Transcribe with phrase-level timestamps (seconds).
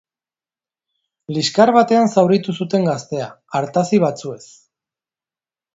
[1.35, 4.45] Liskar batean zauritu zuten gaztea, artazi batzuez.